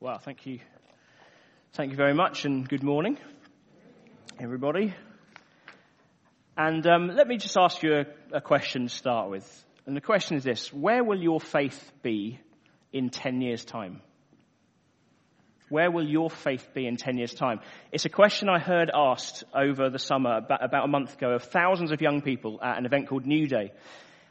[0.00, 0.60] Well, thank you.
[1.72, 3.18] Thank you very much, and good morning,
[4.38, 4.94] everybody.
[6.56, 9.64] And um, let me just ask you a, a, question to start with.
[9.86, 12.38] And the question is this Where will your faith be
[12.92, 14.00] in 10 years' time?
[15.68, 17.58] Where will your faith be in 10 years' time?
[17.90, 21.42] It's a question I heard asked over the summer, about, about a month ago, of
[21.42, 23.72] thousands of young people at an event called New Day.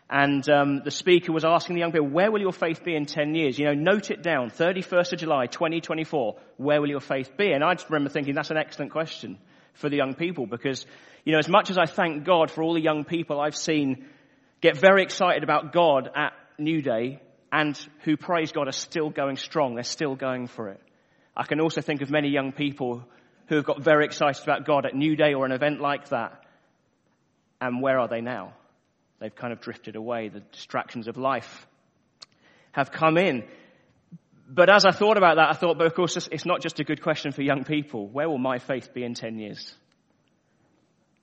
[0.10, 3.06] And um, the speaker was asking the young people, where will your faith be in
[3.06, 3.60] 10 years?
[3.60, 7.52] You know, note it down, 31st of July, 2024, where will your faith be?
[7.52, 9.38] And I just remember thinking, that's an excellent question
[9.74, 10.86] for the young people because,
[11.26, 14.06] you know, as much as I thank God for all the young people I've seen
[14.62, 17.22] get very excited about God at New Day
[17.52, 20.82] and who, praise God, are still going strong, they're still going for it.
[21.36, 23.04] I can also think of many young people
[23.48, 26.44] who have got very excited about God at New Day or an event like that.
[27.60, 28.54] And where are they now?
[29.20, 30.30] They've kind of drifted away.
[30.30, 31.68] The distractions of life
[32.72, 33.44] have come in.
[34.50, 36.84] But as I thought about that, I thought, but of course, it's not just a
[36.84, 38.08] good question for young people.
[38.08, 39.76] Where will my faith be in 10 years?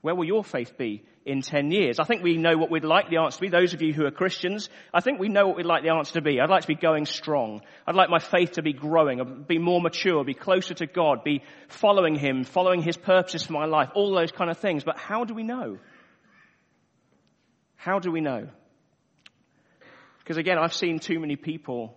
[0.02, 1.98] Where will your faith be in 10 years?
[1.98, 3.48] I think we know what we'd like the answer to be.
[3.48, 6.12] Those of you who are Christians, I think we know what we'd like the answer
[6.14, 6.38] to be.
[6.38, 7.62] I'd like to be going strong.
[7.86, 11.24] I'd like my faith to be growing, uh, be more mature, be closer to God,
[11.24, 14.84] be following Him, following His purposes for my life, all those kind of things.
[14.84, 15.78] But how do we know?
[17.84, 18.48] How do we know?
[20.20, 21.94] Because again, I've seen too many people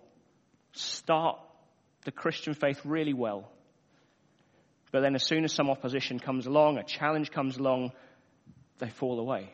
[0.72, 1.38] start
[2.04, 3.50] the Christian faith really well.
[4.92, 7.92] But then as soon as some opposition comes along, a challenge comes along,
[8.78, 9.50] they fall away.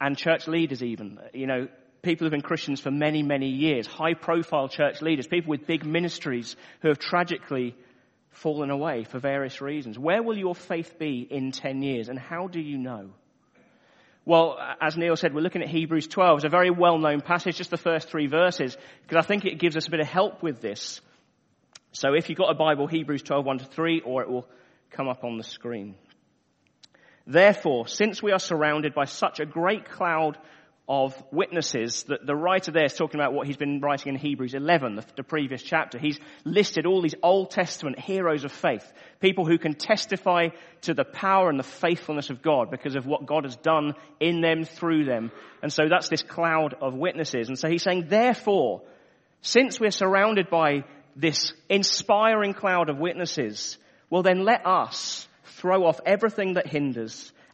[0.00, 1.66] And church leaders even, you know,
[2.02, 5.84] people who've been Christians for many, many years, high profile church leaders, people with big
[5.84, 7.74] ministries who have tragically
[8.30, 9.98] fallen away for various reasons.
[9.98, 13.10] Where will your faith be in 10 years and how do you know?
[14.28, 16.40] Well, as Neil said, we're looking at Hebrews 12.
[16.40, 19.74] It's a very well-known passage, just the first three verses, because I think it gives
[19.74, 21.00] us a bit of help with this.
[21.92, 24.46] So if you've got a Bible, Hebrews 12, 1 to 3, or it will
[24.90, 25.94] come up on the screen.
[27.26, 30.36] Therefore, since we are surrounded by such a great cloud
[30.88, 34.54] of witnesses that the writer there is talking about what he's been writing in Hebrews
[34.54, 35.98] 11, the, the, previous chapter.
[35.98, 38.90] He's listed all these Old Testament heroes of faith,
[39.20, 40.48] people who can testify
[40.82, 44.40] to the power and the faithfulness of God because of what God has done in
[44.40, 45.30] them, through them.
[45.62, 47.48] And so that's this cloud of witnesses.
[47.48, 48.80] And so he's saying, therefore,
[49.42, 50.84] since we're surrounded by
[51.14, 53.76] this inspiring cloud of witnesses,
[54.08, 57.30] well then let us throw off everything that hinders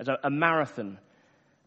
[0.00, 0.98] as a, a marathon.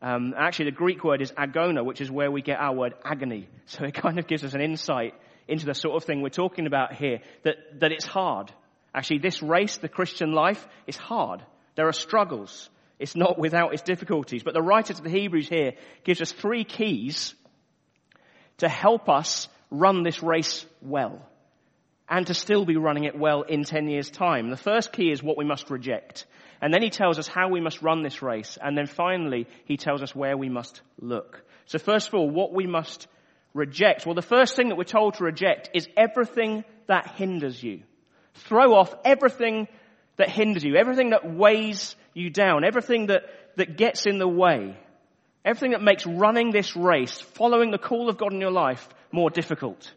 [0.02, 3.48] Um, actually, the Greek word is agona, which is where we get our word agony.
[3.68, 5.14] So it kind of gives us an insight
[5.48, 8.52] into the sort of thing we're talking about here, that, that it's hard.
[8.94, 11.42] Actually, this race, the Christian life, is hard.
[11.76, 12.70] There are struggles.
[13.00, 14.44] It's not without its difficulties.
[14.44, 15.74] But the writer to the Hebrews here
[16.04, 17.34] gives us three keys
[18.58, 21.22] to help us run this race well
[22.08, 24.50] and to still be running it well in 10 years time.
[24.50, 26.26] The first key is what we must reject.
[26.64, 28.58] And then he tells us how we must run this race.
[28.62, 31.44] And then finally, he tells us where we must look.
[31.66, 33.06] So first of all, what we must
[33.54, 34.06] reject.
[34.06, 37.82] Well, the first thing that we're told to reject is everything that hinders you.
[38.36, 39.68] Throw off everything
[40.16, 43.24] that hinders you, everything that weighs you down, everything that,
[43.58, 44.78] that gets in the way,
[45.44, 49.30] everything that makes running this race, following the call of God in your life, more
[49.30, 49.94] difficult.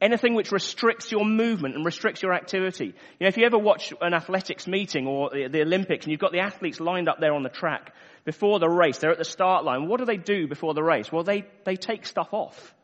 [0.00, 2.86] Anything which restricts your movement and restricts your activity.
[2.86, 6.30] You know, if you ever watch an athletics meeting or the, Olympics and you've got
[6.30, 7.92] the athletes lined up there on the track
[8.24, 9.88] before the race, they're at the start line.
[9.88, 11.10] What do they do before the race?
[11.10, 12.74] Well, they, they take stuff off.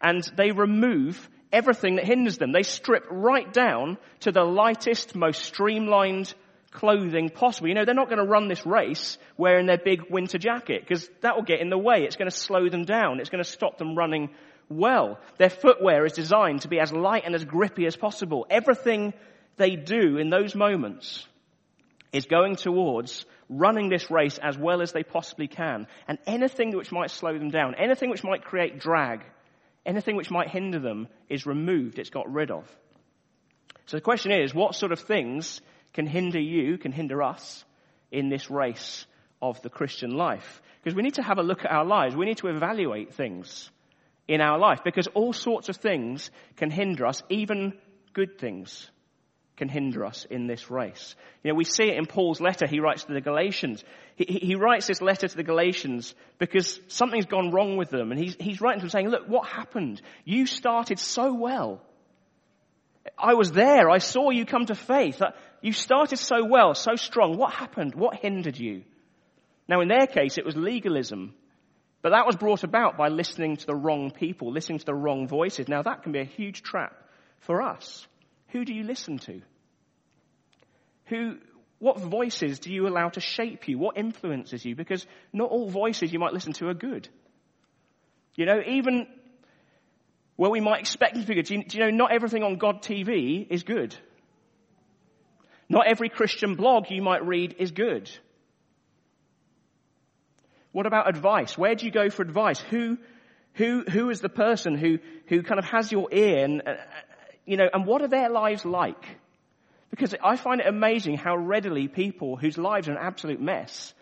[0.00, 2.50] And they remove everything that hinders them.
[2.50, 6.34] They strip right down to the lightest, most streamlined
[6.72, 7.68] clothing possible.
[7.68, 11.08] You know, they're not going to run this race wearing their big winter jacket because
[11.20, 12.04] that will get in the way.
[12.04, 13.20] It's going to slow them down.
[13.20, 14.30] It's going to stop them running
[14.70, 15.18] well.
[15.36, 18.46] Their footwear is designed to be as light and as grippy as possible.
[18.48, 19.12] Everything
[19.56, 21.26] they do in those moments
[22.12, 25.86] is going towards running this race as well as they possibly can.
[26.08, 29.22] And anything which might slow them down, anything which might create drag,
[29.84, 32.64] anything which might hinder them is removed, it's got rid of.
[33.86, 35.60] So the question is, what sort of things
[35.92, 37.64] can hinder you, can hinder us
[38.12, 39.04] in this race
[39.42, 40.62] of the Christian life?
[40.82, 42.16] Because we need to have a look at our lives.
[42.16, 43.70] We need to evaluate things
[44.30, 47.72] in our life because all sorts of things can hinder us, even
[48.12, 48.88] good things
[49.56, 51.16] can hinder us in this race.
[51.42, 53.82] You know, we see it in Paul's letter he writes to the Galatians.
[54.14, 58.12] He, he writes this letter to the Galatians because something's gone wrong with them.
[58.12, 60.00] And he's, he's writing to them saying, look, what happened?
[60.24, 61.82] You started so well.
[63.18, 63.90] I was there.
[63.90, 65.20] I saw you come to faith.
[65.20, 67.36] Uh, you started so well, so strong.
[67.36, 67.96] What happened?
[67.96, 68.84] What hindered you?
[69.68, 71.34] Now, in their case, it was legalism.
[72.02, 75.28] But that was brought about by listening to the wrong people, listening to the wrong
[75.28, 75.68] voices.
[75.68, 76.94] Now, that can be a huge trap
[77.40, 78.06] for us.
[78.48, 79.42] Who do you listen to?
[81.06, 81.36] Who,
[81.78, 83.78] what voices do you allow to shape you?
[83.78, 84.74] What influences you?
[84.74, 87.08] Because not all voices you might listen to are good.
[88.34, 89.06] You know, even
[90.36, 92.42] where we might expect them to be good, do you, do you know not everything
[92.42, 93.94] on God TV is good?
[95.68, 98.10] Not every Christian blog you might read is good.
[100.72, 101.58] What about advice?
[101.58, 102.60] Where do you go for advice?
[102.60, 102.98] Who,
[103.54, 106.74] who, who is the person who, who kind of has your ear and, uh,
[107.44, 109.04] you know, and what are their lives like?
[109.90, 113.92] Because I find it amazing how readily people whose lives are an absolute mess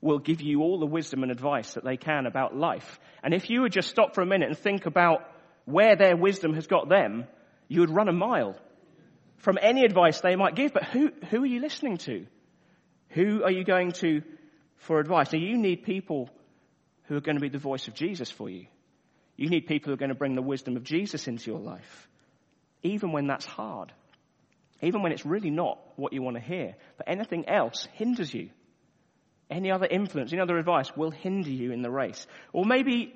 [0.00, 3.00] will give you all the wisdom and advice that they can about life.
[3.22, 5.28] And if you would just stop for a minute and think about
[5.64, 7.26] where their wisdom has got them,
[7.66, 8.56] you would run a mile
[9.38, 10.72] from any advice they might give.
[10.72, 12.26] But who, who are you listening to?
[13.10, 14.22] Who are you going to
[14.78, 15.32] for advice?
[15.32, 16.30] Now you need people
[17.04, 18.66] who are going to be the voice of Jesus for you.
[19.36, 22.08] You need people who are going to bring the wisdom of Jesus into your life
[22.82, 23.92] even when that's hard,
[24.82, 26.76] even when it's really not what you want to hear.
[26.96, 28.50] But anything else hinders you.
[29.50, 32.26] Any other influence, any other advice will hinder you in the race.
[32.52, 33.14] Or maybe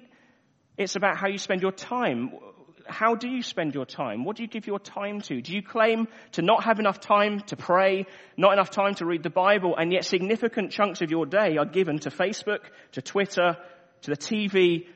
[0.78, 2.32] it's about how you spend your time.
[2.86, 4.24] How do you spend your time?
[4.24, 5.40] What do you give your time to?
[5.40, 8.06] Do you claim to not have enough time to pray,
[8.36, 11.64] not enough time to read the Bible, and yet significant chunks of your day are
[11.64, 12.60] given to Facebook,
[12.92, 13.56] to Twitter,
[14.02, 14.86] to the TV,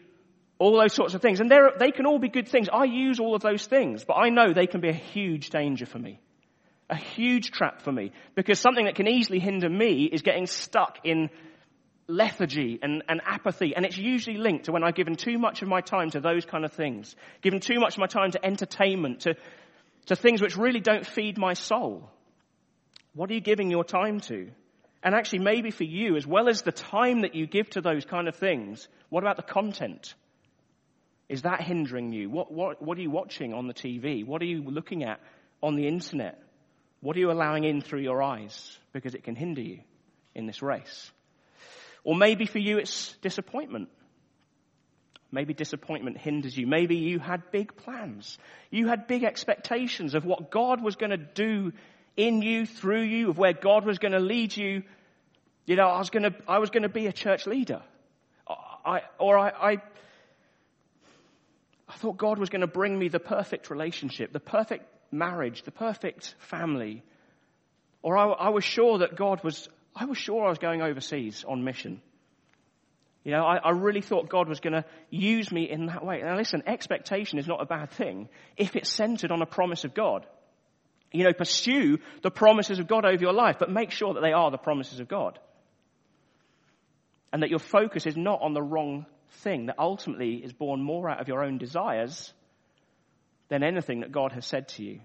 [0.59, 1.41] all those sorts of things.
[1.41, 2.69] And they can all be good things.
[2.73, 5.87] I use all of those things, but I know they can be a huge danger
[5.87, 6.21] for me.
[6.88, 8.12] A huge trap for me.
[8.35, 11.31] Because something that can easily hinder me is getting stuck in
[12.08, 13.75] lethargy and, and apathy.
[13.75, 16.44] And it's usually linked to when I've given too much of my time to those
[16.44, 17.14] kind of things.
[17.43, 19.35] Given too much of my time to entertainment, to,
[20.06, 22.11] to things which really don't feed my soul.
[23.14, 24.50] What are you giving your time to?
[25.03, 28.05] And actually, maybe for you, as well as the time that you give to those
[28.05, 30.14] kind of things, what about the content?
[31.29, 32.31] Is that hindering you?
[32.31, 34.25] What, what, what are you watching on the TV?
[34.25, 35.20] What are you looking at
[35.62, 36.43] on the internet?
[37.00, 38.79] What are you allowing in through your eyes?
[38.93, 39.81] Because it can hinder you
[40.35, 41.11] in this race.
[42.06, 43.88] Or maybe for you it's disappointment.
[45.32, 46.67] Maybe disappointment hinders you.
[46.67, 48.38] Maybe you had big plans.
[48.70, 51.73] You had big expectations of what God was going to do
[52.17, 54.85] in you, through you, of where God was going to lead you.
[55.67, 57.82] You know, I was going to, I was going to be a church leader.
[58.49, 59.82] I, or I, I
[61.88, 65.70] I thought God was going to bring me the perfect relationship, the perfect marriage, the
[65.70, 67.02] perfect family.
[68.02, 71.44] Or I, I was sure that God was, I was sure I was going overseas
[71.48, 72.02] on mission.
[73.25, 76.20] You know, I, I really thought God was going to use me in that way.
[76.22, 79.94] Now listen, expectation is not a bad thing if it's centered on a promise of
[79.94, 80.26] God.
[81.12, 84.32] You know, pursue the promises of God over your life, but make sure that they
[84.32, 85.38] are the promises of God.
[87.32, 89.06] And that your focus is not on the wrong
[89.38, 92.32] thing that ultimately is born more out of your own desires
[93.49, 95.00] than anything that God has said to you.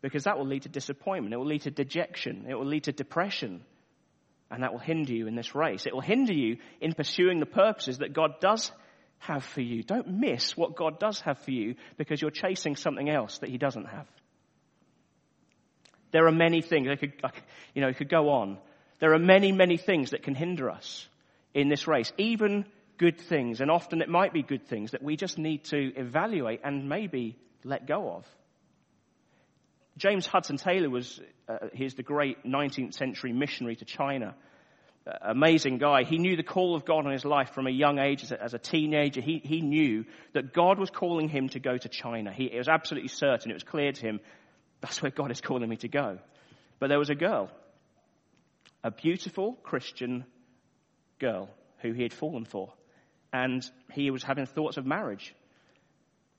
[0.00, 1.34] Because that will lead to disappointment.
[1.34, 2.46] It will lead to dejection.
[2.48, 3.62] It will lead to depression.
[4.50, 5.86] And that will hinder you in this race.
[5.86, 8.70] It will hinder you in pursuing the purposes that God does
[9.18, 9.82] have for you.
[9.82, 13.58] Don't miss what God does have for you because you're chasing something else that He
[13.58, 14.06] doesn't have.
[16.12, 17.12] There are many things, I could,
[17.74, 18.58] you know, could go on.
[19.00, 21.06] There are many, many things that can hinder us
[21.52, 22.12] in this race.
[22.16, 22.64] Even
[22.96, 26.60] good things, and often it might be good things that we just need to evaluate
[26.64, 28.26] and maybe let go of.
[29.98, 34.34] James Hudson Taylor was, uh, he's the great 19th century missionary to China.
[35.06, 36.04] Uh, amazing guy.
[36.04, 38.22] He knew the call of God on his life from a young age.
[38.22, 41.76] As a, as a teenager, he, he knew that God was calling him to go
[41.76, 42.32] to China.
[42.32, 43.50] He, it was absolutely certain.
[43.50, 44.20] It was clear to him,
[44.80, 46.18] that's where God is calling me to go.
[46.78, 47.50] But there was a girl,
[48.84, 50.24] a beautiful Christian
[51.18, 52.72] girl who he had fallen for
[53.32, 55.34] and he was having thoughts of marriage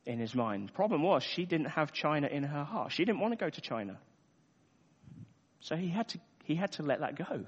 [0.10, 0.74] in his mind.
[0.74, 2.92] Problem was, she didn't have China in her heart.
[2.92, 3.98] She didn't want to go to China.
[5.62, 7.46] So he had to, he had to let that go.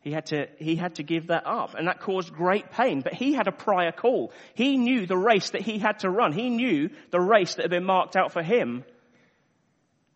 [0.00, 3.12] He had to, he had to give that up and that caused great pain, but
[3.12, 4.32] he had a prior call.
[4.54, 6.32] He knew the race that he had to run.
[6.32, 8.84] He knew the race that had been marked out for him.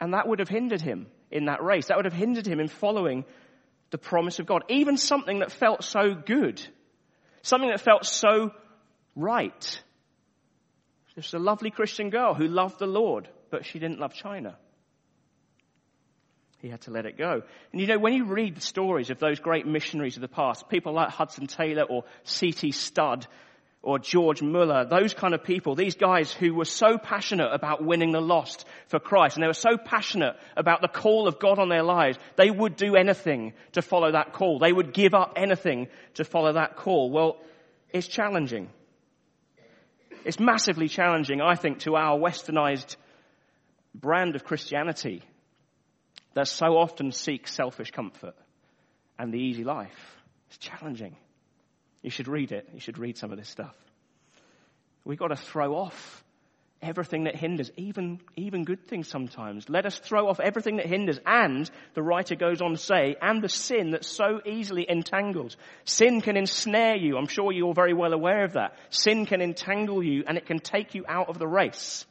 [0.00, 1.88] And that would have hindered him in that race.
[1.88, 3.24] That would have hindered him in following
[3.90, 4.62] the promise of God.
[4.68, 6.64] Even something that felt so good
[7.42, 8.52] Something that felt so
[9.16, 9.82] right.
[11.16, 14.56] This was a lovely Christian girl who loved the Lord, but she didn't love China.
[16.58, 17.42] He had to let it go.
[17.72, 20.68] And you know, when you read the stories of those great missionaries of the past,
[20.68, 22.72] people like Hudson Taylor or C.T.
[22.72, 23.26] Studd
[23.82, 28.12] or George Muller, those kind of people, these guys who were so passionate about winning
[28.12, 31.70] the lost for Christ, and they were so passionate about the call of God on
[31.70, 34.58] their lives, they would do anything to follow that call.
[34.58, 37.10] They would give up anything to follow that call.
[37.10, 37.38] Well,
[37.88, 38.68] it's challenging.
[40.24, 42.96] It's massively challenging, I think, to our westernized
[43.94, 45.22] brand of Christianity
[46.34, 48.34] that so often seeks selfish comfort
[49.18, 50.16] and the easy life.
[50.48, 51.16] It's challenging.
[52.02, 52.68] You should read it.
[52.72, 53.74] You should read some of this stuff.
[55.04, 56.24] We've got to throw off
[56.82, 59.68] everything that hinders, even, even good things sometimes.
[59.68, 61.18] Let us throw off everything that hinders.
[61.26, 65.56] And the writer goes on to say, and the sin that so easily entangles.
[65.84, 67.18] Sin can ensnare you.
[67.18, 68.76] I'm sure you're very well aware of that.
[68.88, 72.06] Sin can entangle you and it can take you out of the race.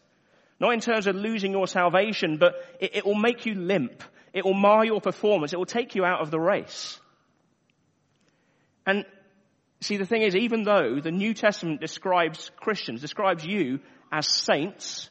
[0.59, 4.03] Not in terms of losing your salvation, but it, it will make you limp.
[4.33, 5.53] It will mar your performance.
[5.53, 6.99] It will take you out of the race.
[8.85, 9.05] And
[9.81, 13.79] see, the thing is, even though the New Testament describes Christians, describes you
[14.11, 15.09] as saints,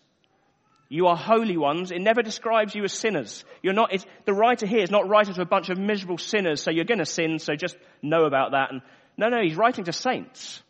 [0.88, 1.90] you are holy ones.
[1.90, 3.44] It never describes you as sinners.
[3.62, 3.92] You're not,
[4.24, 7.06] the writer here is not writing to a bunch of miserable sinners, so you're gonna
[7.06, 8.72] sin, so just know about that.
[8.72, 8.82] And,
[9.16, 10.62] no, no, he's writing to saints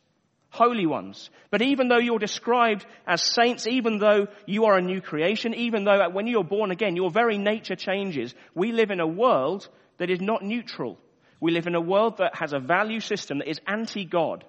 [0.50, 1.30] holy ones.
[1.50, 5.84] But even though you're described as saints, even though you are a new creation, even
[5.84, 9.68] though when you're born again, your very nature changes, we live in a world
[9.98, 10.98] that is not neutral.
[11.40, 14.44] We live in a world that has a value system that is anti-God.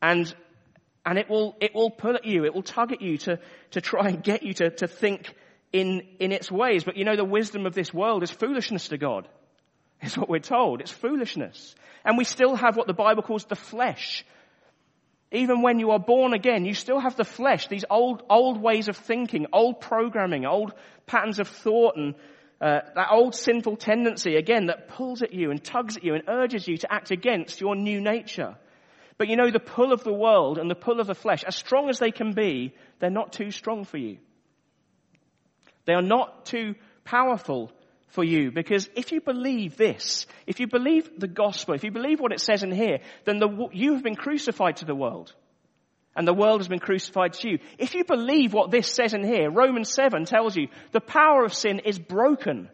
[0.00, 0.32] And,
[1.08, 3.38] and it will, it will pull at you, it will tug at you to,
[3.70, 5.34] to try and get you to, to think
[5.72, 6.84] in, in its ways.
[6.84, 9.26] But you know, the wisdom of this world is foolishness to God.
[10.02, 10.82] It's what we're told.
[10.82, 11.74] It's foolishness.
[12.04, 14.22] And we still have what the Bible calls the flesh.
[15.32, 18.88] Even when you are born again, you still have the flesh, these old, old ways
[18.88, 20.74] of thinking, old programming, old
[21.06, 22.16] patterns of thought and
[22.60, 26.24] uh, that old sinful tendency, again, that pulls at you and tugs at you and
[26.28, 28.56] urges you to act against your new nature.
[29.18, 31.56] But you know, the pull of the world and the pull of the flesh, as
[31.56, 34.18] strong as they can be, they're not too strong for you.
[35.84, 37.72] They are not too powerful
[38.08, 38.50] for you.
[38.50, 42.40] Because if you believe this, if you believe the gospel, if you believe what it
[42.40, 45.34] says in here, then the, you have been crucified to the world.
[46.16, 47.58] And the world has been crucified to you.
[47.78, 51.54] If you believe what this says in here, Romans 7 tells you the power of
[51.54, 52.70] sin is broken.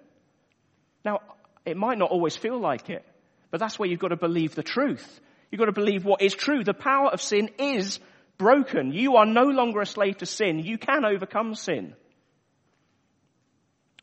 [1.04, 1.20] Now,
[1.66, 3.04] it might not always feel like it,
[3.50, 5.20] but that's where you've got to believe the truth.
[5.54, 6.64] You've got to believe what is true.
[6.64, 8.00] The power of sin is
[8.38, 8.92] broken.
[8.92, 10.58] You are no longer a slave to sin.
[10.58, 11.94] You can overcome sin.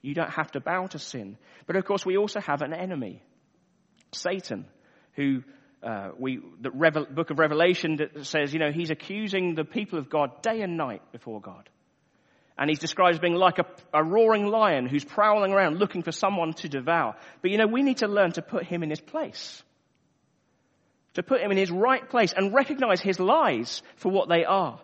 [0.02, 1.38] You don't have to bow to sin.
[1.68, 3.22] But of course, we also have an enemy,
[4.14, 4.66] Satan,
[5.18, 5.44] who
[5.84, 10.10] uh, we the Revel, book of Revelation says, you know, he's accusing the people of
[10.10, 11.68] God day and night before God.
[12.58, 16.14] And he's described as being like a, a roaring lion who's prowling around looking for
[16.14, 17.18] someone to devour.
[17.42, 19.62] But you know, we need to learn to put him in his place.
[21.16, 24.80] To put him in his right place and recognize his lies for what they are.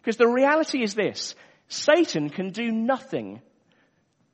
[0.00, 1.34] Because the reality is this,
[1.68, 3.42] Satan can do nothing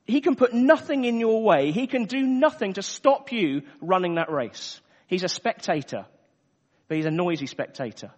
[0.05, 1.71] he can put nothing in your way.
[1.71, 4.81] He can do nothing to stop you running that race.
[5.07, 6.05] He's a spectator,
[6.87, 8.11] but he's a noisy spectator.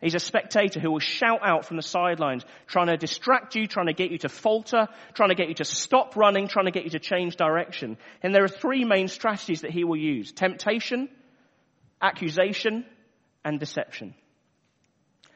[0.00, 3.86] He's a spectator who will shout out from the sidelines, trying to distract you, trying
[3.86, 6.84] to get you to falter, trying to get you to stop running, trying to get
[6.84, 7.96] you to change direction.
[8.22, 10.32] And there are three main strategies that he will use.
[10.32, 11.08] Temptation,
[12.00, 12.84] accusation,
[13.44, 14.14] and deception.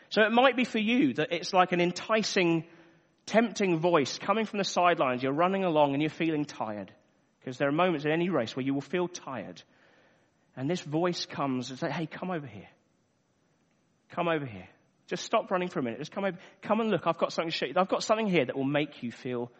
[0.08, 2.64] So it might be for you that it's like an enticing
[3.26, 5.22] tempting voice coming from the sidelines.
[5.22, 6.92] You're running along and you're feeling tired.
[7.38, 9.62] Because there are moments in any race where you will feel tired.
[10.56, 12.68] And this voice comes and says, hey, come over here.
[14.10, 14.68] Come over here.
[15.06, 16.00] Just stop running for a minute.
[16.00, 16.36] Just come over.
[16.62, 17.06] Come and look.
[17.06, 17.74] I've got something to show you.
[17.76, 19.50] I've got something here that will make you feel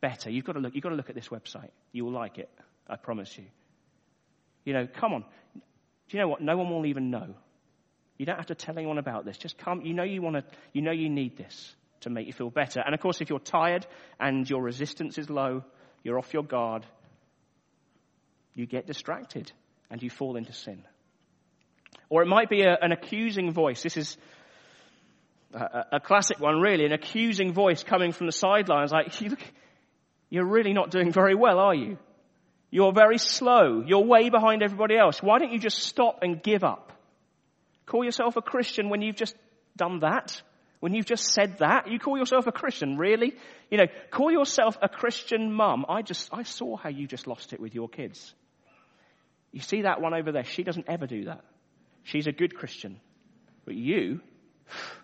[0.00, 0.30] better.
[0.30, 0.74] You've got to look.
[0.74, 1.70] You've got to look at this website.
[1.92, 2.50] You will like it.
[2.88, 3.44] I promise you.
[4.64, 5.24] You know, come on.
[6.10, 6.40] Do you know what?
[6.40, 7.34] No one will even know.
[8.18, 9.38] You don't have to tell anyone about this.
[9.38, 9.82] Just come.
[9.82, 12.82] You know you want to, you know you need this to make you feel better.
[12.84, 13.86] And of course, if you're tired
[14.18, 15.62] and your resistance is low,
[16.02, 16.84] you're off your guard,
[18.54, 19.52] you get distracted
[19.88, 20.82] and you fall into sin.
[22.08, 23.82] Or it might be a, an accusing voice.
[23.82, 24.18] This is
[25.54, 29.42] a, a, classic one, really, an accusing voice coming from the sidelines, like, you look,
[30.28, 31.98] you're really not doing very well, are you?
[32.70, 33.82] You're very slow.
[33.84, 35.22] You're way behind everybody else.
[35.22, 36.92] Why don't you just stop and give up?
[37.86, 39.34] Call yourself a Christian when you've just
[39.76, 40.40] done that.
[40.78, 43.34] When you've just said that, you call yourself a Christian, really?
[43.70, 45.84] You know, call yourself a Christian mum.
[45.88, 48.32] I just, I saw how you just lost it with your kids.
[49.52, 50.44] You see that one over there?
[50.44, 51.44] She doesn't ever do that.
[52.04, 53.00] She's a good Christian.
[53.66, 54.20] But you,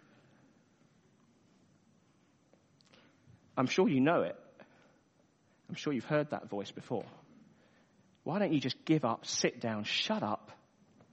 [3.56, 4.36] I'm sure you know it.
[5.68, 7.04] I'm sure you've heard that voice before.
[8.26, 10.50] Why don't you just give up, sit down, shut up,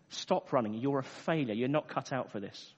[0.09, 0.73] stop running?
[0.73, 1.53] You're a failure.
[1.53, 2.73] You're not cut out for this.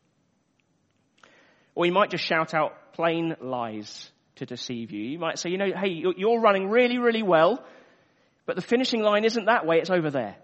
[1.73, 5.05] Or you might just shout out plain lies to deceive you.
[5.05, 7.63] You might say, you know, hey, you're running really, really well,
[8.45, 10.35] but the finishing line isn't that way, it's over there.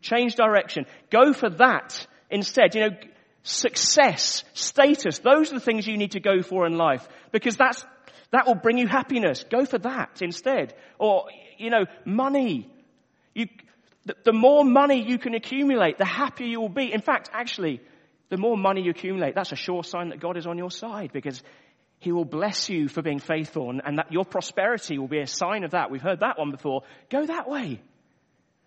[0.00, 0.86] Change direction.
[1.10, 2.76] Go for that instead.
[2.76, 2.96] You know,
[3.42, 7.84] success, status, those are the things you need to go for in life because that's,
[8.30, 9.44] that will bring you happiness.
[9.50, 10.72] Go for that instead.
[11.00, 11.24] Or,
[11.56, 12.70] you know, money.
[13.34, 13.46] You,
[14.04, 16.92] the, the more money you can accumulate, the happier you will be.
[16.92, 17.80] In fact, actually,
[18.28, 21.12] the more money you accumulate, that's a sure sign that God is on your side
[21.12, 21.42] because
[22.00, 25.64] he will bless you for being faithful and, that your prosperity will be a sign
[25.64, 25.90] of that.
[25.90, 26.82] We've heard that one before.
[27.10, 27.80] Go that way.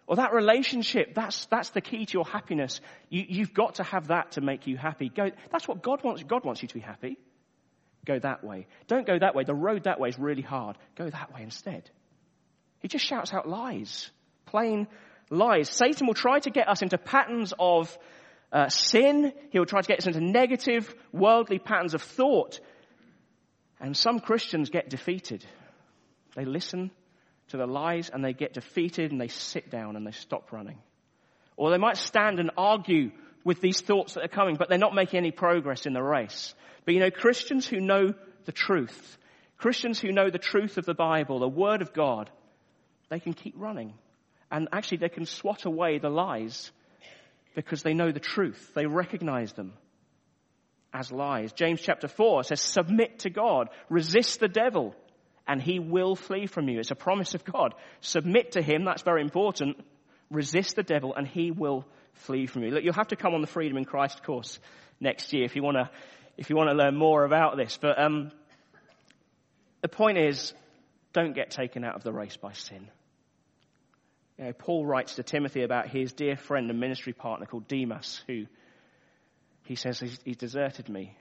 [0.08, 2.82] Or that relationship, that's, that's the key to your happiness.
[3.10, 5.08] You, you've got to have that to make you happy.
[5.08, 6.24] Go, that's what God wants.
[6.24, 7.18] God wants you to be happy.
[8.06, 8.68] Go that way.
[8.88, 9.44] Don't go that way.
[9.46, 10.78] The road that way is really hard.
[10.96, 11.90] Go that way instead.
[12.80, 14.10] He just shouts out lies.
[14.52, 14.88] Plain
[15.30, 15.70] lies.
[15.70, 17.98] Satan will try to get us into patterns of
[18.52, 19.32] uh, sin.
[19.50, 22.60] He will try to get us into negative, worldly patterns of thought.
[23.80, 25.46] And some Christians get defeated.
[26.36, 26.92] They listen
[27.48, 30.78] to the lies and they get defeated and they sit down and they stop running.
[31.56, 33.12] Or they might stand and argue
[33.46, 36.54] with these thoughts that are coming, but they're not making any progress in the race.
[36.84, 39.18] But you know, Christians who know the truth,
[39.58, 42.30] Christians who know the truth of the Bible, the Word of God,
[43.10, 43.94] they can keep running.
[44.52, 46.72] And actually they can swat away the lies
[47.56, 48.72] because they know the truth.
[48.76, 49.74] They recognize them
[50.94, 51.54] as lies.
[51.54, 54.94] James chapter 4 says, submit to God, resist the devil,
[55.48, 56.80] and he will flee from you.
[56.80, 57.74] It's a promise of God.
[58.02, 59.78] Submit to him, that's very important.
[60.30, 62.72] Resist the devil, and he will flee from you.
[62.72, 64.60] Look, you'll have to come on the Freedom in Christ course
[65.00, 65.90] next year if you want to,
[66.38, 67.78] if you want to learn more about this.
[67.82, 68.32] But um,
[69.82, 70.54] the point is,
[71.14, 72.88] don't get taken out of the race by sin.
[74.42, 78.48] Know, Paul writes to Timothy about his dear friend and ministry partner called Demas, who
[79.66, 81.16] he says he's, he's deserted me.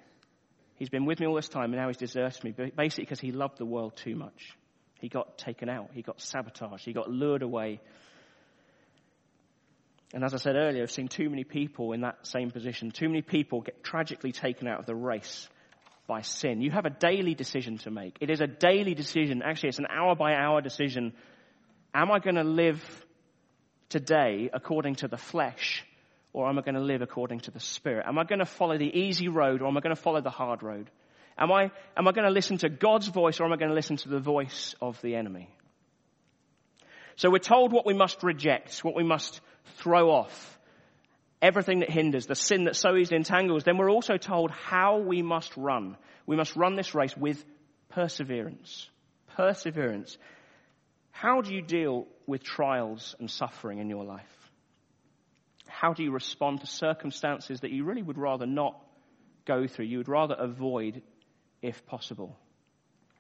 [0.77, 3.33] He's been with me all this time and now he's deserted me, basically because he
[3.33, 4.57] loved the world too much.
[5.01, 5.91] He got taken out.
[5.93, 6.87] He got sabotaged.
[6.87, 7.81] He got lured away.
[10.15, 12.91] And as I said earlier, I've seen too many people in that same position.
[12.91, 15.47] Too many people get tragically taken out of the race
[16.07, 16.63] by sin.
[16.63, 18.17] You have a daily decision to make.
[18.21, 19.43] It is a daily decision.
[19.43, 21.13] Actually, it's an hour by hour decision.
[21.93, 22.83] Am I going to live
[23.91, 25.85] today according to the flesh
[26.33, 28.07] or am I going to live according to the Spirit?
[28.07, 30.31] Am I going to follow the easy road or am I going to follow the
[30.31, 30.91] hard road?
[31.37, 33.75] Am I, am I going to listen to God's voice or am I going to
[33.75, 35.49] listen to the voice of the enemy?
[37.17, 39.41] So we're told what we must reject, what we must
[39.77, 40.59] throw off,
[41.43, 43.65] everything that hinders, the sin that so easily entangles.
[43.65, 45.97] Then we're also told how we must run.
[46.27, 47.45] We must run this race with
[47.89, 48.89] perseverance.
[49.37, 50.17] Perseverance.
[51.11, 54.51] How do you deal with trials and suffering in your life?
[55.67, 58.77] How do you respond to circumstances that you really would rather not
[59.47, 59.87] go through?
[59.87, 61.03] You would rather avoid
[61.63, 62.37] if possible.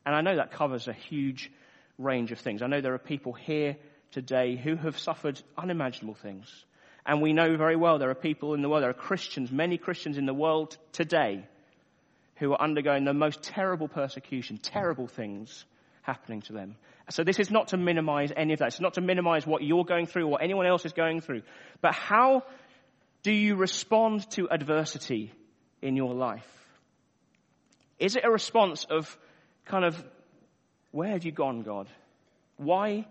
[0.04, 1.50] And I know that covers a huge
[1.98, 2.62] range of things.
[2.62, 3.76] I know there are people here
[4.12, 6.64] today who have suffered unimaginable things.
[7.06, 9.78] And we know very well there are people in the world, there are Christians, many
[9.78, 11.44] Christians in the world today
[12.36, 15.64] who are undergoing the most terrible persecution, terrible things
[16.10, 16.76] happening to them.
[17.10, 18.68] So this is not to minimize any of that.
[18.68, 21.42] It's not to minimize what you're going through or anyone else is going through.
[21.80, 22.42] But how
[23.22, 25.32] do you respond to adversity
[25.82, 26.48] in your life?
[27.98, 29.16] Is it a response of
[29.66, 30.02] kind of,
[30.90, 31.88] where have you gone, God?
[32.56, 33.06] Why,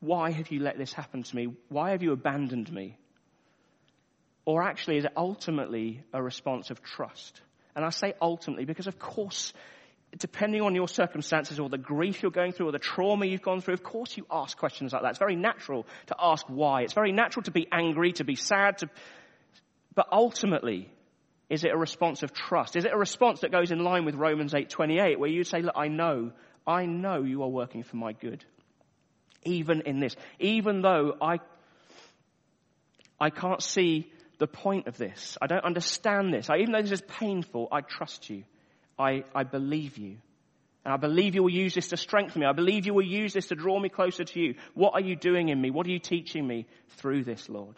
[0.00, 1.48] why have you let this happen to me?
[1.68, 2.96] Why have you abandoned me?
[4.44, 7.40] Or actually, is it ultimately a response of trust?
[7.76, 9.52] And I say ultimately because, of course,
[10.16, 13.60] depending on your circumstances or the grief you're going through or the trauma you've gone
[13.60, 15.10] through, of course you ask questions like that.
[15.10, 16.82] It's very natural to ask why.
[16.82, 18.90] It's very natural to be angry, to be sad, to,
[19.94, 20.90] but ultimately,
[21.50, 22.76] is it a response of trust?
[22.76, 25.74] Is it a response that goes in line with Romans 8:28 where you say, look,
[25.76, 26.32] I know,
[26.66, 28.44] I know you are working for my good.
[29.44, 31.38] Even in this, even though I
[33.20, 35.36] I can't see the point of this.
[35.42, 36.48] I don't understand this.
[36.48, 38.44] I, even though this is painful, I trust you.
[38.98, 40.16] I, I believe you.
[40.84, 42.46] And I believe you will use this to strengthen me.
[42.46, 44.54] I believe you will use this to draw me closer to you.
[44.74, 45.70] What are you doing in me?
[45.70, 47.76] What are you teaching me through this, Lord?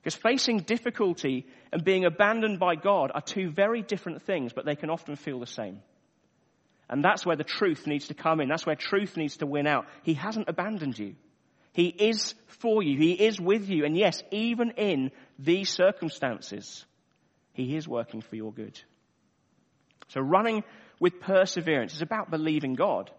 [0.00, 4.76] Because facing difficulty and being abandoned by God are two very different things, but they
[4.76, 5.80] can often feel the same.
[6.88, 8.48] And that's where the truth needs to come in.
[8.48, 9.86] That's where truth needs to win out.
[10.02, 11.14] He hasn't abandoned you.
[11.72, 12.98] He is for you.
[12.98, 13.84] He is with you.
[13.84, 16.84] And yes, even in these circumstances,
[17.52, 18.78] He is working for your good.
[20.12, 20.62] So running
[21.00, 23.10] with perseverance is about believing God.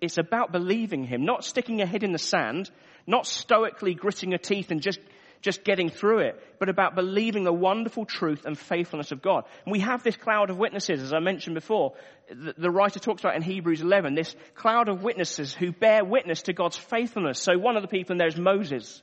[0.00, 2.70] It's about believing Him, not sticking your head in the sand,
[3.06, 4.98] not stoically gritting your teeth and just,
[5.42, 9.44] just getting through it, but about believing the wonderful truth and faithfulness of God.
[9.64, 11.92] And we have this cloud of witnesses, as I mentioned before.
[12.28, 16.42] The, the writer talks about in Hebrews 11, this cloud of witnesses who bear witness
[16.42, 17.38] to God's faithfulness.
[17.38, 19.02] So one of the people in there is Moses.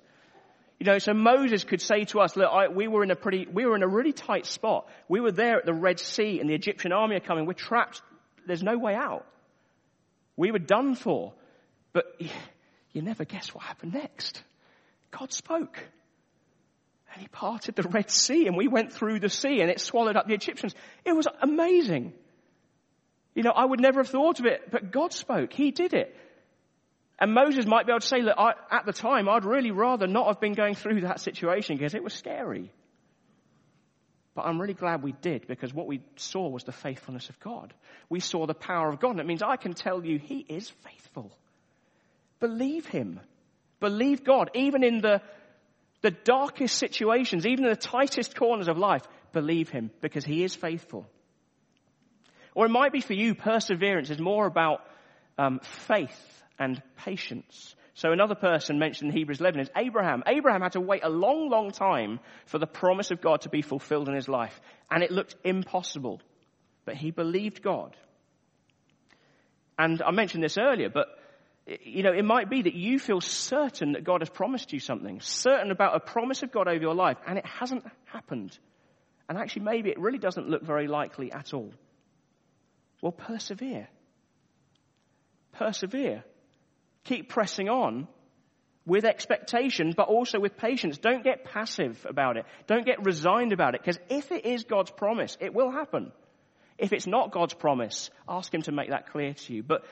[0.84, 3.48] You know, so Moses could say to us, look, I, we were in a pretty,
[3.50, 4.86] we were in a really tight spot.
[5.08, 7.46] We were there at the Red Sea and the Egyptian army are coming.
[7.46, 8.02] We're trapped.
[8.46, 9.26] There's no way out.
[10.36, 11.32] We were done for.
[11.94, 12.20] But
[12.92, 14.44] you never guess what happened next.
[15.10, 15.80] God spoke.
[17.14, 20.18] And he parted the Red Sea and we went through the sea and it swallowed
[20.18, 20.76] up the Egyptians.
[21.06, 22.12] It was amazing.
[23.36, 25.54] You know, I would never have thought of it, but God spoke.
[25.54, 26.14] He did it.
[27.24, 30.08] And Moses might be able to say, look, I, at the time, I'd really rather
[30.08, 32.70] not have been going through that situation because it was scary.
[34.36, 37.74] But I'm really glad we did because what we saw was the faithfulness of God.
[38.10, 39.12] We saw the power of God.
[39.12, 41.32] And it means I can tell you He is faithful.
[42.42, 43.22] Believe Him.
[43.80, 44.52] Believe God.
[44.54, 45.22] Even in the,
[46.02, 50.56] the darkest situations, even in the tightest corners of life, believe Him because He is
[50.56, 51.08] faithful.
[52.54, 54.82] Or it might be for you, perseverance is more about
[55.38, 57.76] um, faith and patience.
[57.96, 60.24] So another person mentioned in Hebrews 11 is Abraham.
[60.26, 63.62] Abraham had to wait a long, long time for the promise of God to be
[63.62, 64.60] fulfilled in his life.
[64.90, 66.22] And it looked impossible.
[66.86, 67.96] But he believed God.
[69.78, 71.08] And I mentioned this earlier, but
[71.66, 75.22] you know, it might be that you feel certain that God has promised you something,
[75.22, 78.58] certain about a promise of God over your life, and it hasn't happened.
[79.30, 81.72] And actually, maybe it really doesn't look very likely at all.
[83.02, 83.88] Well, persevere.
[85.54, 86.24] Persevere.
[87.06, 88.08] Keep pressing on
[88.86, 90.98] with expectation, but also with patience.
[90.98, 92.46] Don't get passive about it.
[92.68, 96.12] Don't get resigned about it, because if it is God's promise, it will happen.
[96.78, 99.64] If it's not God's promise, ask Him to make that clear to you.
[99.64, 99.86] But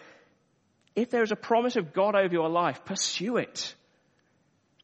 [0.96, 3.76] if there is a promise of God over your life, pursue it.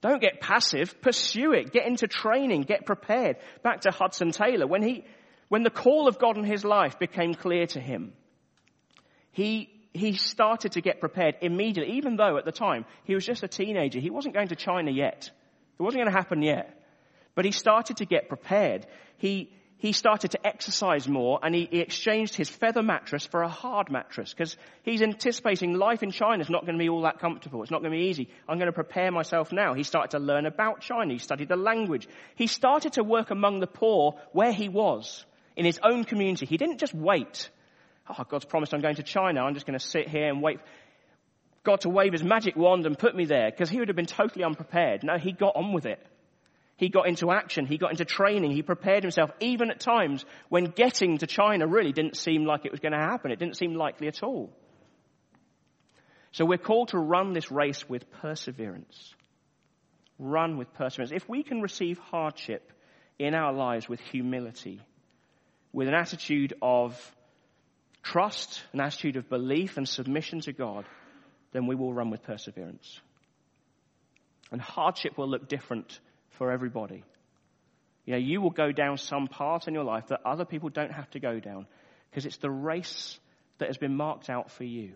[0.01, 1.73] Don't get passive, pursue it.
[1.73, 3.37] Get into training, get prepared.
[3.63, 4.67] Back to Hudson Taylor.
[4.67, 5.03] When he,
[5.49, 8.13] when the call of God in his life became clear to him,
[9.31, 13.43] he he started to get prepared immediately, even though at the time he was just
[13.43, 13.99] a teenager.
[13.99, 15.29] He wasn't going to China yet.
[15.79, 16.73] It wasn't going to happen yet.
[17.35, 18.87] But he started to get prepared.
[19.17, 23.47] He, he started to exercise more and he, he exchanged his feather mattress for a
[23.47, 27.19] hard mattress because he's anticipating life in China is not going to be all that
[27.19, 27.61] comfortable.
[27.61, 28.29] It's not going to be easy.
[28.49, 29.75] I'm going to prepare myself now.
[29.75, 31.13] He started to learn about China.
[31.13, 32.07] He studied the language.
[32.35, 35.23] He started to work among the poor where he was
[35.55, 36.47] in his own community.
[36.47, 37.49] He didn't just wait
[38.09, 39.41] oh, God's promised I'm going to China.
[39.41, 40.59] I'm just going to sit here and wait
[41.67, 44.05] God to wave his magic wand and put me there because he would have been
[44.05, 45.03] totally unprepared.
[45.03, 45.99] No, he got on with it.
[46.77, 47.65] He got into action.
[47.65, 48.51] He got into training.
[48.51, 52.71] He prepared himself even at times when getting to China really didn't seem like it
[52.71, 53.31] was going to happen.
[53.31, 54.49] It didn't seem likely at all.
[56.31, 59.13] So we're called to run this race with perseverance.
[60.19, 61.11] Run with perseverance.
[61.11, 62.71] If we can receive hardship
[63.19, 64.79] in our lives with humility,
[65.73, 66.95] with an attitude of
[68.11, 70.85] trust, an attitude of belief and submission to God,
[71.51, 72.99] then we will run with perseverance.
[74.51, 75.99] And hardship will look different
[76.37, 77.03] for everybody.
[78.05, 80.93] You know, you will go down some part in your life that other people don't
[80.93, 81.67] have to go down
[82.09, 83.19] because it's the race
[83.57, 84.93] that has been marked out for you.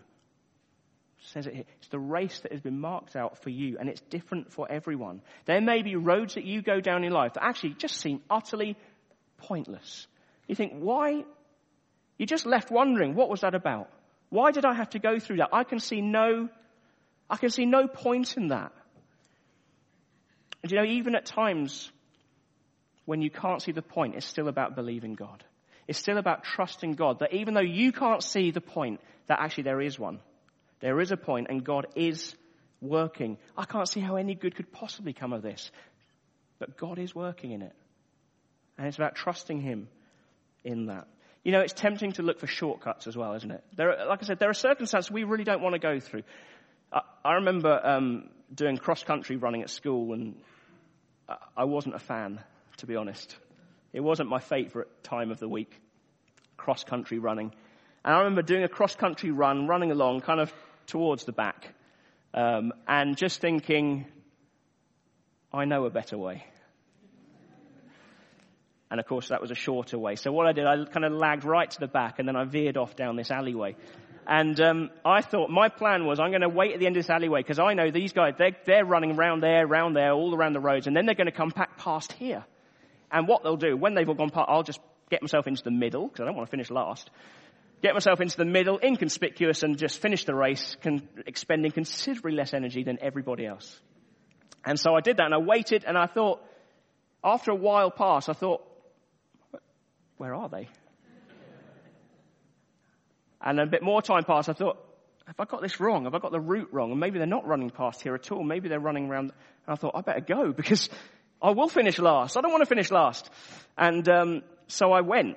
[1.20, 1.64] It says it here.
[1.80, 5.20] It's the race that has been marked out for you and it's different for everyone.
[5.44, 8.78] There may be roads that you go down in life that actually just seem utterly
[9.36, 10.06] pointless.
[10.48, 11.24] You think, why
[12.18, 13.88] you're just left wondering, what was that about?
[14.30, 15.50] Why did I have to go through that?
[15.52, 16.48] I can see no,
[17.28, 18.72] I can see no point in that.
[20.62, 21.90] And you know, even at times
[23.04, 25.44] when you can't see the point, it's still about believing God.
[25.88, 29.64] It's still about trusting God that even though you can't see the point, that actually
[29.64, 30.20] there is one.
[30.80, 32.34] There is a point and God is
[32.80, 33.38] working.
[33.56, 35.70] I can't see how any good could possibly come of this.
[36.58, 37.74] But God is working in it.
[38.78, 39.88] And it's about trusting Him
[40.64, 41.08] in that.
[41.44, 43.64] You know, it's tempting to look for shortcuts as well, isn't it?
[43.76, 46.22] There are, like I said, there are circumstances we really don't want to go through.
[46.92, 50.36] I, I remember um, doing cross country running at school, and
[51.56, 52.40] I wasn't a fan,
[52.78, 53.36] to be honest.
[53.92, 55.80] It wasn't my favourite time of the week,
[56.56, 57.52] cross country running.
[58.04, 60.52] And I remember doing a cross country run, running along, kind of
[60.86, 61.74] towards the back,
[62.34, 64.06] um, and just thinking,
[65.52, 66.44] I know a better way.
[68.92, 70.16] And of course, that was a shorter way.
[70.16, 72.44] So what I did, I kind of lagged right to the back and then I
[72.44, 73.74] veered off down this alleyway.
[74.26, 77.02] And um, I thought my plan was I'm going to wait at the end of
[77.02, 80.34] this alleyway because I know these guys, they're, they're running around there, around there, all
[80.34, 82.44] around the roads, and then they're going to come back past here.
[83.10, 85.70] And what they'll do, when they've all gone past, I'll just get myself into the
[85.70, 87.10] middle, because I don't want to finish last.
[87.82, 92.52] Get myself into the middle, inconspicuous, and just finish the race, con- expending considerably less
[92.52, 93.80] energy than everybody else.
[94.66, 96.42] And so I did that, and I waited, and I thought,
[97.24, 98.68] after a while passed, I thought,
[100.16, 100.68] where are they?
[103.40, 104.78] And a bit more time passed, I thought,
[105.26, 106.04] have I got this wrong?
[106.04, 106.90] Have I got the route wrong?
[106.90, 108.42] And maybe they're not running past here at all.
[108.44, 109.32] Maybe they're running around.
[109.66, 110.88] And I thought, I better go because
[111.40, 112.36] I will finish last.
[112.36, 113.28] I don't want to finish last.
[113.76, 115.36] And um, so I went.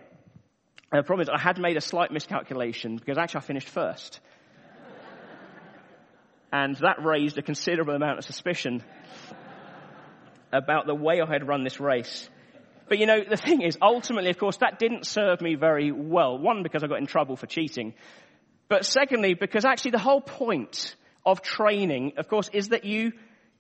[0.92, 4.20] And the problem is I had made a slight miscalculation because actually I finished first.
[6.54, 8.84] and that raised a considerable amount of suspicion
[10.54, 12.30] about the way I had run this race.
[12.88, 16.38] But you know, the thing is, ultimately, of course, that didn't serve me very well.
[16.38, 17.94] One, because I got in trouble for cheating.
[18.68, 20.96] But secondly, because actually the whole point
[21.26, 23.14] of training, of course, is that you,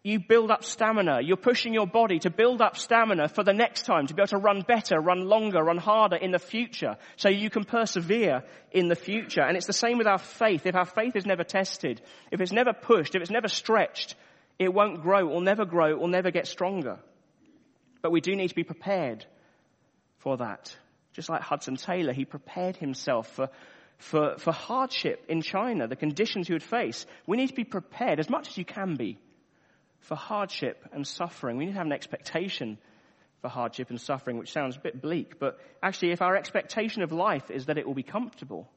[0.03, 1.21] you build up stamina.
[1.21, 4.27] You're pushing your body to build up stamina for the next time, to be able
[4.27, 8.88] to run better, run longer, run harder in the future, so you can persevere in
[8.88, 9.41] the future.
[9.41, 10.65] And it's the same with our faith.
[10.65, 14.15] If our faith is never tested, if it's never pushed, if it's never stretched,
[14.59, 16.99] it won't grow, it will never grow, it will never get stronger.
[18.05, 19.25] But we do need to be prepared
[20.19, 20.77] for that.
[21.13, 23.49] Just like Hudson Taylor, he prepared himself for,
[23.97, 27.07] for, for hardship in China, the conditions he would face.
[27.25, 29.17] We need to be prepared as much as you can be
[30.01, 31.57] for hardship and suffering.
[31.57, 32.77] We need to have an expectation
[33.41, 37.11] for hardship and suffering, which sounds a bit bleak, but actually if our expectation of
[37.11, 38.69] life is that it will be comfortable,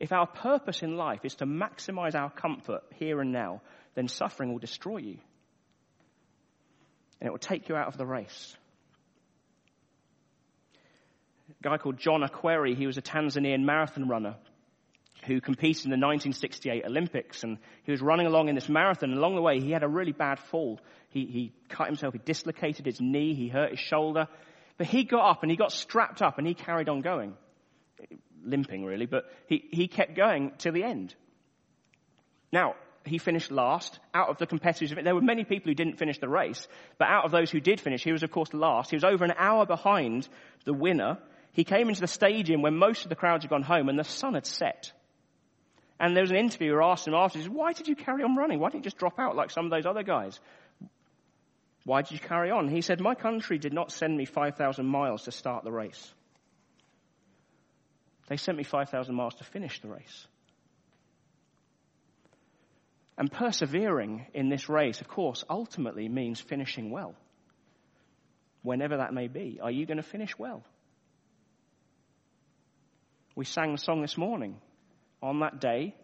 [0.00, 3.60] if our purpose in life is to maximize our comfort here and now,
[3.94, 5.18] then suffering will destroy you
[7.20, 8.56] and it will take you out of the race.
[11.60, 14.36] A guy called John Akhwari, he was a Tanzanian marathon runner
[15.26, 19.34] who competed in the 1968 Olympics and he was running along in this marathon along
[19.34, 20.80] the way he had a really bad fall.
[21.10, 24.28] He, he cut himself, he dislocated his knee, he hurt his shoulder,
[24.76, 27.34] but he got up and he got strapped up and he carried on going.
[28.44, 31.14] Limping really, but he, he kept going till the end.
[32.52, 32.76] Now,
[33.08, 34.92] he finished last out of the competitors.
[35.02, 36.68] There were many people who didn't finish the race,
[36.98, 38.90] but out of those who did finish, he was of course last.
[38.90, 40.28] He was over an hour behind
[40.64, 41.18] the winner.
[41.52, 44.04] He came into the stadium when most of the crowds had gone home and the
[44.04, 44.92] sun had set.
[46.00, 48.60] And there was an interviewer asked him afterwards, why did you carry on running?
[48.60, 50.38] Why didn't you just drop out like some of those other guys?
[51.84, 52.68] Why did you carry on?
[52.68, 56.12] He said, my country did not send me 5,000 miles to start the race.
[58.28, 60.26] They sent me 5,000 miles to finish the race.
[63.18, 67.16] And persevering in this race, of course, ultimately means finishing well.
[68.62, 69.58] Whenever that may be.
[69.60, 70.62] Are you going to finish well?
[73.34, 74.60] We sang the song this morning.
[75.20, 75.96] On that day,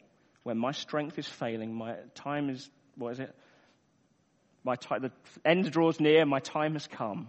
[0.42, 3.34] when my strength is failing, my time is, what is it?
[4.64, 5.12] My time, the
[5.44, 7.28] end draws near, my time has come.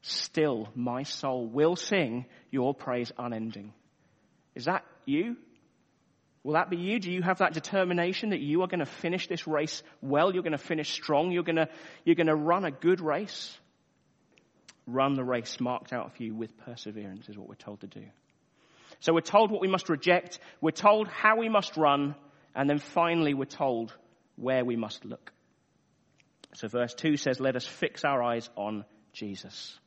[0.00, 3.74] Still, my soul will sing your praise unending.
[4.54, 5.36] Is that you?
[6.42, 6.98] Will that be you?
[6.98, 10.32] Do you have that determination that you are going to finish this race well?
[10.32, 11.32] You're going to finish strong?
[11.32, 11.68] You're going to,
[12.04, 13.56] you're going to run a good race?
[14.86, 18.04] Run the race marked out for you with perseverance is what we're told to do.
[19.00, 20.38] So we're told what we must reject.
[20.60, 22.14] We're told how we must run.
[22.54, 23.94] And then finally we're told
[24.36, 25.32] where we must look.
[26.54, 29.78] So verse 2 says, let us fix our eyes on Jesus,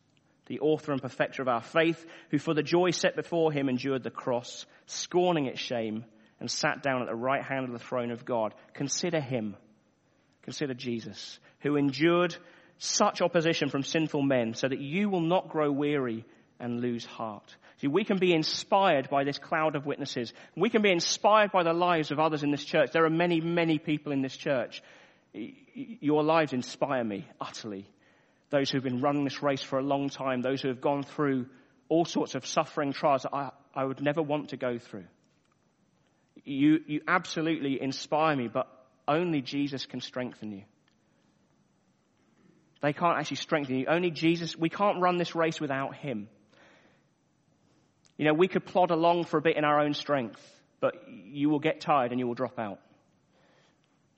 [0.45, 4.03] the author and perfecter of our faith, who for the joy set before him endured
[4.03, 6.05] the cross, scorning its shame,
[6.43, 8.53] and sat down at the right hand of the throne of God.
[8.73, 9.55] Consider him.
[10.41, 12.35] Consider Jesus, who endured
[12.79, 16.25] such opposition from sinful men so that you will not grow weary
[16.59, 17.55] and lose heart.
[17.77, 20.33] See, we can be inspired by this cloud of witnesses.
[20.53, 22.91] We can be inspired by the lives of others in this church.
[22.91, 24.83] There are many, many people in this church.
[25.31, 27.87] Your lives inspire me utterly.
[28.49, 31.45] Those who've been running this race for a long time, those who have gone through
[31.87, 35.05] all sorts of suffering trials that I, I would never want to go through.
[36.45, 38.67] You, you absolutely inspire me, but
[39.07, 40.63] only Jesus can strengthen you.
[42.81, 43.85] They can't actually strengthen you.
[43.87, 46.27] Only Jesus, we can't run this race without Him.
[48.17, 50.41] You know, we could plod along for a bit in our own strength,
[50.81, 52.79] but you will get tired and you will drop out.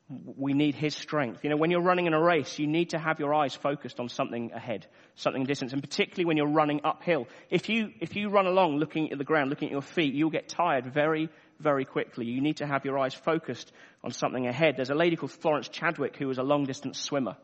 [0.07, 1.43] We need His strength.
[1.43, 3.99] You know, when you're running in a race, you need to have your eyes focused
[3.99, 7.27] on something ahead, something in distance, and particularly when you're running uphill.
[7.49, 10.29] If you, if you run along looking at the ground, looking at your feet, you'll
[10.29, 12.27] get tired very, very quickly.
[12.27, 13.71] You need to have your eyes focused
[14.03, 14.75] on something ahead.
[14.77, 17.37] There's a lady called Florence Chadwick who was a long distance swimmer.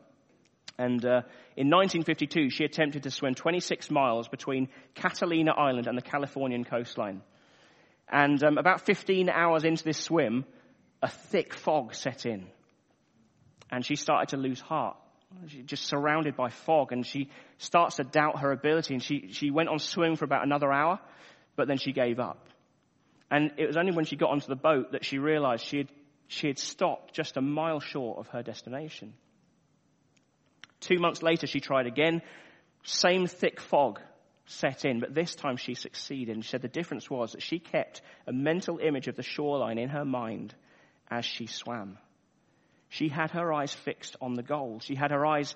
[0.78, 1.22] And uh,
[1.56, 7.22] in 1952, she attempted to swim 26 miles between Catalina Island and the Californian coastline.
[8.08, 10.44] And um, about 15 hours into this swim,
[11.02, 12.46] a thick fog set in.
[13.70, 14.96] And she started to lose heart
[15.48, 19.50] She's just surrounded by fog and she starts to doubt her ability and she, she
[19.50, 21.00] went on swimming for about another hour,
[21.56, 22.48] but then she gave up.
[23.30, 25.88] And it was only when she got onto the boat that she realized she had,
[26.28, 29.14] she had stopped just a mile short of her destination.
[30.80, 32.22] Two months later, she tried again.
[32.84, 34.00] Same thick fog
[34.46, 36.34] set in, but this time she succeeded.
[36.34, 39.78] And she said the difference was that she kept a mental image of the shoreline
[39.78, 40.54] in her mind
[41.12, 41.98] as she swam.
[42.88, 44.80] She had her eyes fixed on the goal.
[44.80, 45.54] She had her eyes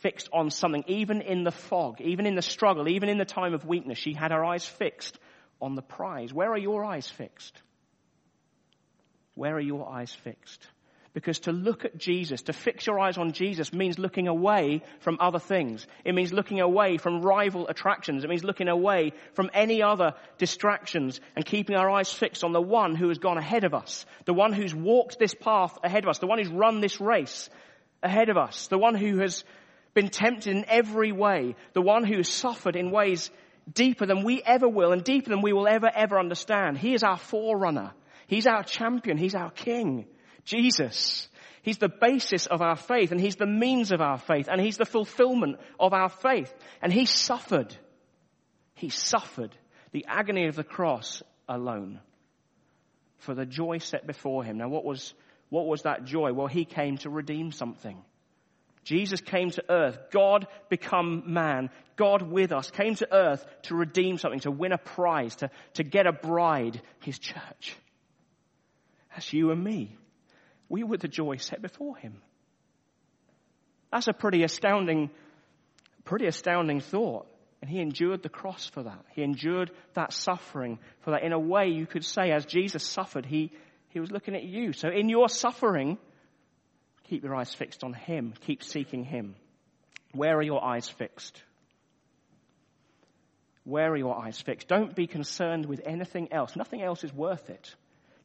[0.00, 3.54] fixed on something, even in the fog, even in the struggle, even in the time
[3.54, 3.98] of weakness.
[3.98, 5.18] She had her eyes fixed
[5.60, 6.32] on the prize.
[6.32, 7.60] Where are your eyes fixed?
[9.34, 10.66] Where are your eyes fixed?
[11.12, 15.16] Because to look at Jesus, to fix your eyes on Jesus means looking away from
[15.18, 15.84] other things.
[16.04, 18.22] It means looking away from rival attractions.
[18.22, 22.60] It means looking away from any other distractions and keeping our eyes fixed on the
[22.60, 24.06] one who has gone ahead of us.
[24.24, 26.18] The one who's walked this path ahead of us.
[26.18, 27.50] The one who's run this race
[28.04, 28.68] ahead of us.
[28.68, 29.42] The one who has
[29.94, 31.56] been tempted in every way.
[31.72, 33.32] The one who has suffered in ways
[33.72, 36.78] deeper than we ever will and deeper than we will ever, ever understand.
[36.78, 37.90] He is our forerunner.
[38.28, 39.18] He's our champion.
[39.18, 40.06] He's our king.
[40.44, 41.28] Jesus.
[41.62, 44.78] He's the basis of our faith and he's the means of our faith and he's
[44.78, 46.52] the fulfillment of our faith.
[46.80, 47.76] And he suffered.
[48.74, 49.54] He suffered
[49.92, 52.00] the agony of the cross alone
[53.18, 54.56] for the joy set before him.
[54.56, 55.12] Now what was,
[55.50, 56.32] what was that joy?
[56.32, 58.02] Well, he came to redeem something.
[58.82, 64.16] Jesus came to earth, God become man, God with us, came to earth to redeem
[64.16, 67.76] something, to win a prize, to, to get a bride, his church.
[69.10, 69.96] That's you and me.
[70.70, 72.22] We were the joy set before him.
[73.92, 75.10] That's a pretty astounding,
[76.04, 77.26] pretty astounding thought.
[77.60, 79.04] And he endured the cross for that.
[79.14, 81.24] He endured that suffering for that.
[81.24, 83.52] In a way, you could say, as Jesus suffered, he,
[83.90, 84.72] he was looking at you.
[84.72, 85.98] So in your suffering,
[87.10, 88.34] Keep your eyes fixed on Him.
[88.42, 89.34] Keep seeking Him.
[90.14, 91.42] Where are your eyes fixed?
[93.64, 94.68] Where are your eyes fixed?
[94.68, 96.54] Don't be concerned with anything else.
[96.54, 97.74] Nothing else is worth it.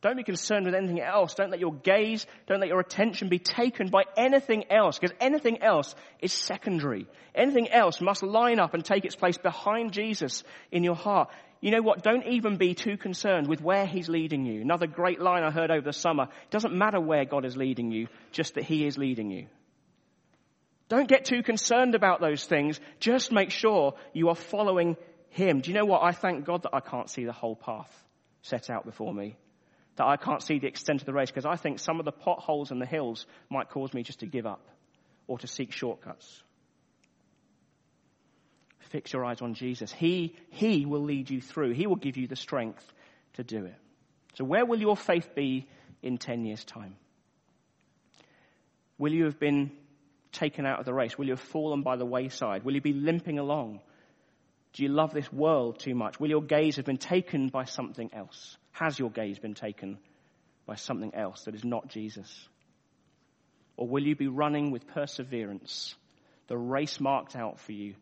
[0.05, 1.33] Don't be concerned with anything else.
[1.33, 5.63] Don't let your gaze, don't let your attention be taken by anything else, because anything
[5.63, 7.07] else is secondary.
[7.33, 11.29] Anything else must line up and take its place behind Jesus in your heart
[11.61, 12.03] you know what?
[12.03, 14.61] Don't even be too concerned with where He's leading you.
[14.61, 16.25] Another great line I heard over the summer.
[16.25, 19.47] It doesn't matter where God is leading you, just that He is leading you.
[20.87, 22.79] Don't get too concerned about those things.
[22.99, 24.95] Just make sure you are following
[25.29, 25.61] Him.
[25.61, 26.03] Do you know what?
[26.03, 27.89] I thank God that I can't see the whole path
[28.43, 29.35] set out before me.
[29.97, 32.11] That I can't see the extent of the race because I think some of the
[32.11, 34.67] potholes and the hills might cause me just to give up
[35.27, 36.41] or to seek shortcuts.
[38.89, 39.91] Fix your eyes on Jesus.
[39.91, 41.73] He, he will lead you through.
[41.73, 42.85] He will give you the strength
[43.33, 43.75] to do it.
[44.35, 45.67] So where will your faith be
[46.01, 46.95] in 10 years time?
[48.97, 49.71] Will you have been
[50.31, 51.17] taken out of the race?
[51.17, 52.63] Will you have fallen by the wayside?
[52.63, 53.81] Will you be limping along?
[54.75, 56.19] Do you love this world too much?
[56.19, 58.57] Will your gaze have been taken by something else?
[58.71, 59.97] Has your gaze been taken
[60.65, 62.47] by something else that is not Jesus?
[63.77, 65.95] Or will you be running with perseverance
[66.47, 67.95] the race marked out for you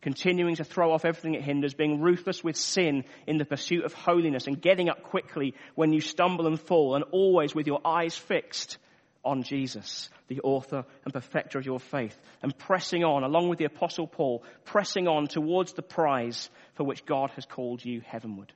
[0.00, 3.92] continuing to throw off everything it hinders, being ruthless with sin in the pursuit of
[3.92, 8.16] holiness and getting up quickly when you stumble and fall and always with your eyes
[8.16, 8.78] fixed
[9.24, 13.66] on Jesus, the author and perfecter of your faith and pressing on along with the
[13.66, 18.52] apostle Paul, pressing on towards the prize for which God has called you heavenward.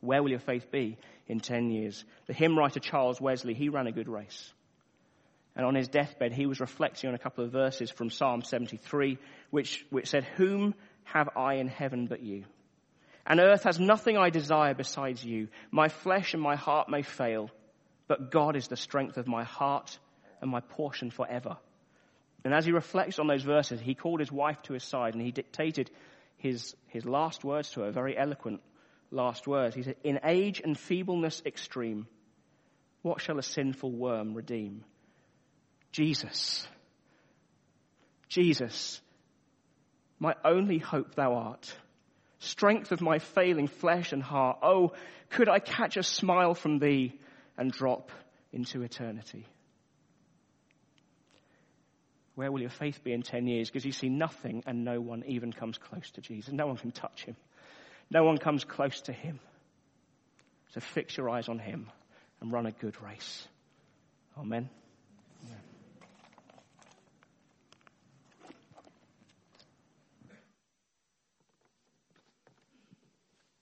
[0.00, 0.96] Where will your faith be
[1.26, 2.04] in 10 years?
[2.26, 4.52] The hymn writer Charles Wesley, he ran a good race.
[5.56, 9.18] And on his deathbed, he was reflecting on a couple of verses from Psalm 73,
[9.50, 12.44] which, which said, Whom have I in heaven but you?
[13.26, 15.48] And earth has nothing I desire besides you.
[15.70, 17.50] My flesh and my heart may fail,
[18.08, 19.98] but God is the strength of my heart
[20.40, 21.58] and my portion forever.
[22.44, 25.22] And as he reflects on those verses, he called his wife to his side and
[25.22, 25.90] he dictated
[26.38, 28.60] his, his last words to her, very eloquent
[29.10, 29.74] last words.
[29.74, 32.06] He said, In age and feebleness extreme,
[33.02, 34.84] what shall a sinful worm redeem?
[35.92, 36.66] Jesus.
[38.28, 39.00] Jesus,
[40.18, 41.74] my only hope thou art.
[42.40, 44.58] Strength of my failing flesh and heart.
[44.62, 44.92] Oh,
[45.30, 47.18] could I catch a smile from thee
[47.58, 48.10] and drop
[48.52, 49.46] into eternity?
[52.36, 53.68] Where will your faith be in 10 years?
[53.68, 56.52] Because you see nothing and no one even comes close to Jesus.
[56.52, 57.36] No one can touch him.
[58.10, 59.40] No one comes close to him.
[60.72, 61.90] So fix your eyes on him
[62.40, 63.48] and run a good race.
[64.38, 64.70] Amen.